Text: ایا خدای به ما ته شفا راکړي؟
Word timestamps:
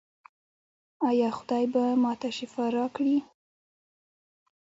ایا 1.09 1.29
خدای 1.37 1.65
به 1.73 1.83
ما 2.03 2.11
ته 2.21 2.29
شفا 2.37 2.65
راکړي؟ 2.77 3.17